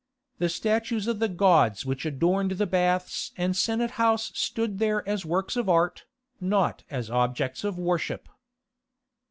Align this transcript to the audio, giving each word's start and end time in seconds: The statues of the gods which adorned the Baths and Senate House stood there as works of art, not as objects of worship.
The 0.39 0.49
statues 0.49 1.05
of 1.07 1.19
the 1.19 1.27
gods 1.29 1.85
which 1.85 2.07
adorned 2.07 2.53
the 2.53 2.65
Baths 2.65 3.33
and 3.37 3.55
Senate 3.55 3.91
House 4.01 4.31
stood 4.33 4.79
there 4.79 5.07
as 5.07 5.27
works 5.27 5.55
of 5.55 5.69
art, 5.69 6.05
not 6.39 6.83
as 6.89 7.11
objects 7.11 7.63
of 7.63 7.77
worship. 7.77 8.27